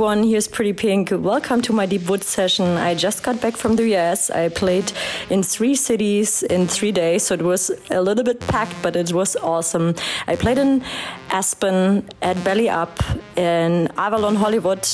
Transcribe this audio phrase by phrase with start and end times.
[0.00, 1.10] Everyone, here's Pretty Pink.
[1.12, 2.64] Welcome to my Deep Woods session.
[2.64, 4.30] I just got back from the US.
[4.30, 4.90] I played
[5.28, 9.12] in three cities in three days, so it was a little bit packed, but it
[9.12, 9.94] was awesome.
[10.26, 10.82] I played in
[11.28, 12.98] Aspen, at Belly Up,
[13.36, 14.88] in Avalon, Hollywood,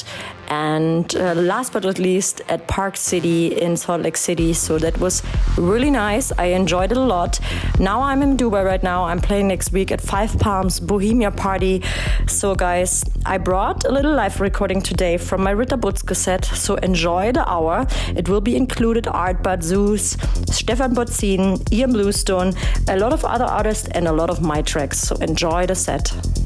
[0.49, 4.53] and uh, last but not least at Park City in Salt Lake City.
[4.53, 5.23] So that was
[5.57, 6.33] really nice.
[6.39, 7.41] I enjoyed it a lot.
[7.79, 9.05] Now I'm in Dubai right now.
[9.05, 11.83] I'm playing next week at Five Palms Bohemia Party.
[12.27, 16.45] So guys, I brought a little live recording today from my Ritter Butzke cassette.
[16.45, 17.87] So enjoy the hour.
[18.16, 20.16] It will be included Art Bad Zeus,
[20.51, 22.55] Stephan Bodzin, Ilan Bluestone,
[22.88, 24.99] a lot of other artists, and a lot of my tracks.
[24.99, 26.46] So enjoy the set.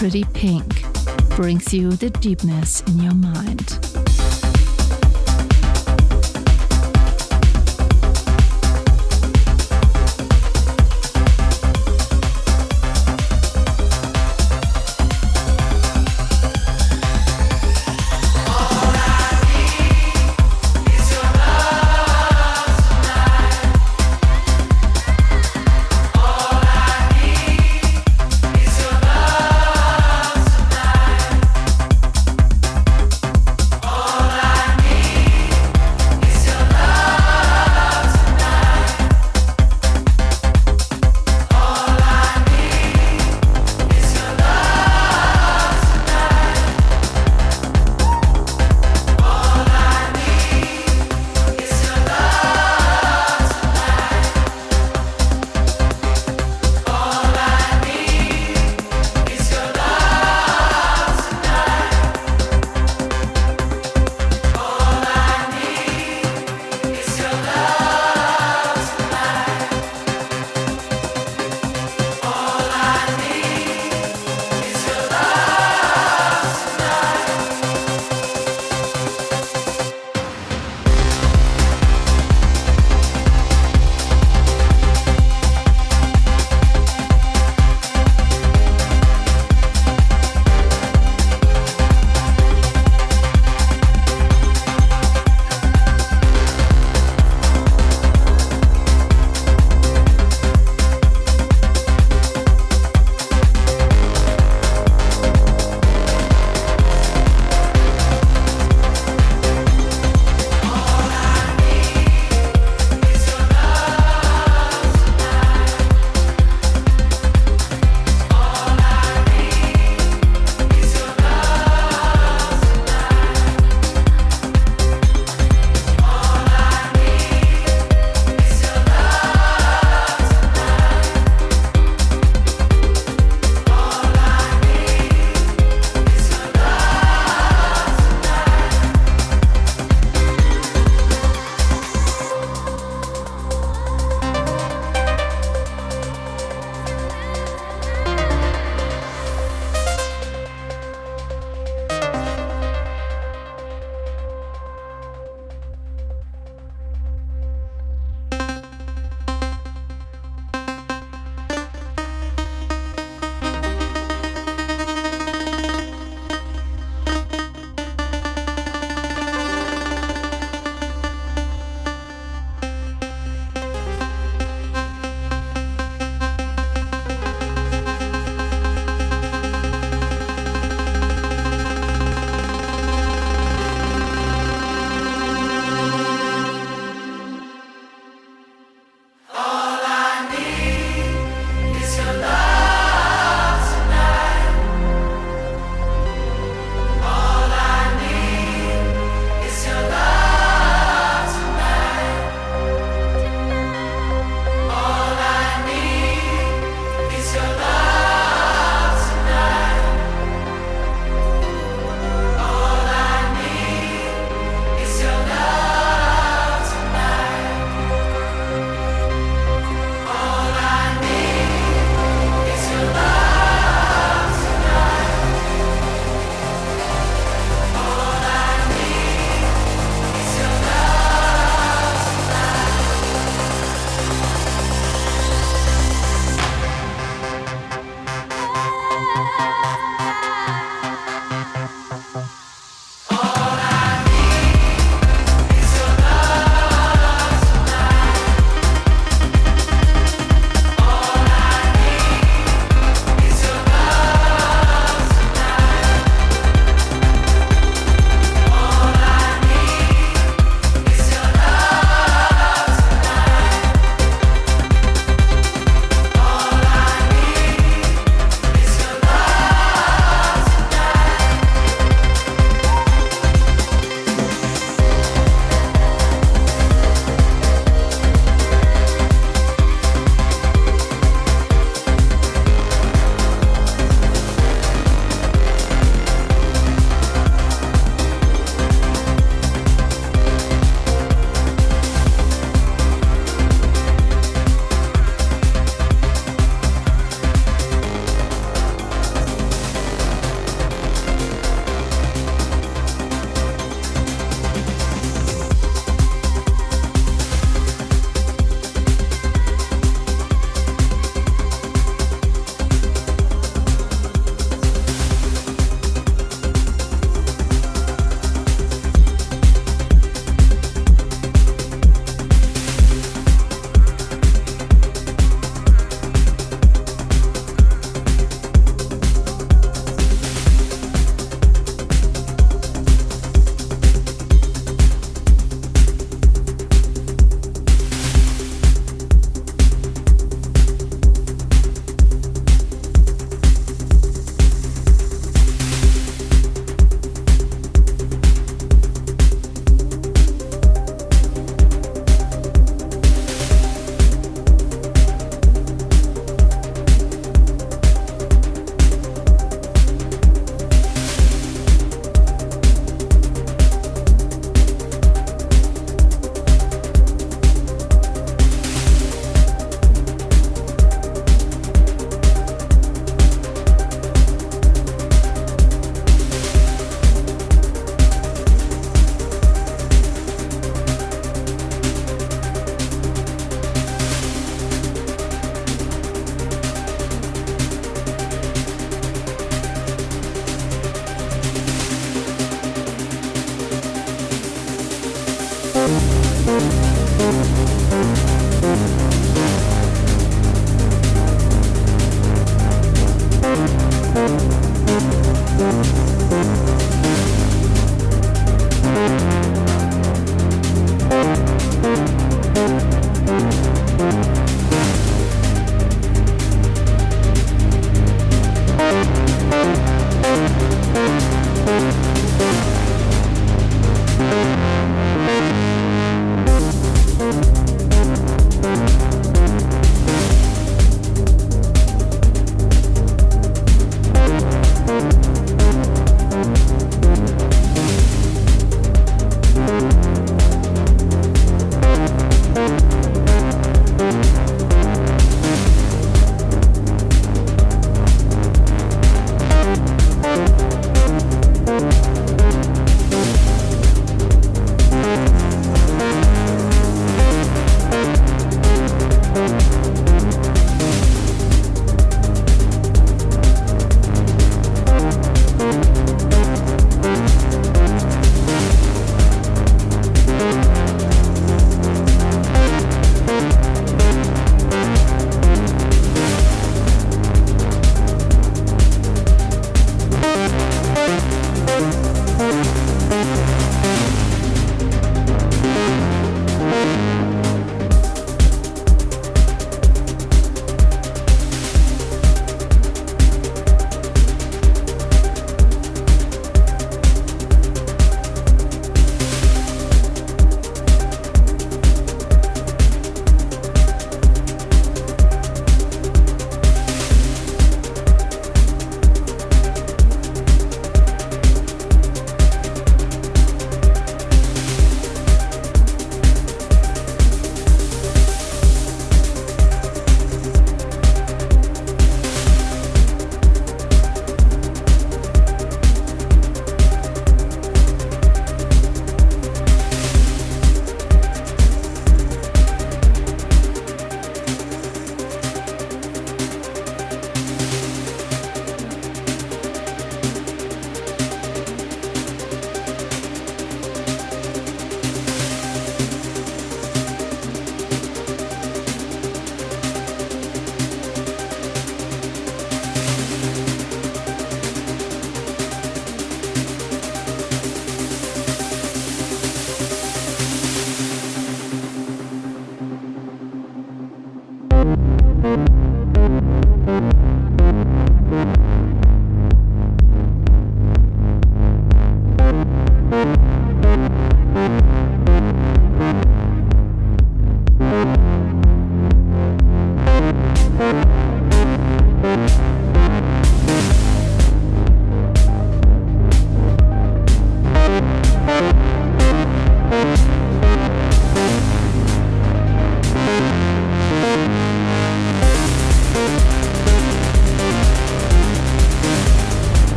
[0.00, 0.82] Pretty Pink
[1.36, 2.99] brings you the deepness in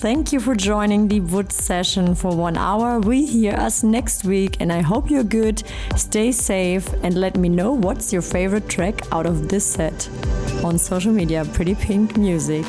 [0.00, 3.00] Thank you for joining the Wood session for one hour.
[3.00, 5.62] We hear us next week, and I hope you're good.
[5.94, 10.08] Stay safe, and let me know what's your favorite track out of this set
[10.64, 11.44] on social media.
[11.52, 12.64] Pretty Pink Music.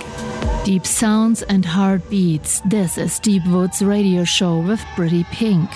[0.66, 2.60] Deep sounds and heartbeats.
[2.66, 5.70] This is Deep Woods radio show with Pretty Pink.